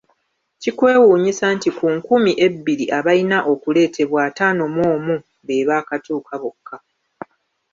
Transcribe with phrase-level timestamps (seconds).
[0.61, 6.77] Kikwewuunyisa nti ku nkumi ebbiri abayina okuleetebwa ataano mu omu beebaakatuuka bokka.